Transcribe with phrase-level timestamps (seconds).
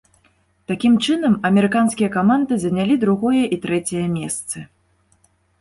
[0.71, 4.57] Такім чынам, амерыканскія каманды занялі другое і трэцяе месцы.